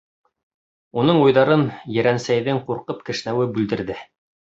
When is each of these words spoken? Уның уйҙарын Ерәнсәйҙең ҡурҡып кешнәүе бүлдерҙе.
Уның 1.01 1.19
уйҙарын 1.25 1.65
Ерәнсәйҙең 1.97 2.63
ҡурҡып 2.71 3.05
кешнәүе 3.11 3.47
бүлдерҙе. 3.59 3.99